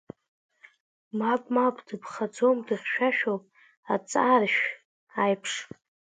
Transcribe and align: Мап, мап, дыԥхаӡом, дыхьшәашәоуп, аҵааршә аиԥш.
Мап, 1.17 1.43
мап, 1.53 1.75
дыԥхаӡом, 1.85 2.57
дыхьшәашәоуп, 2.67 3.43
аҵааршә 3.93 4.63
аиԥш. 5.21 5.53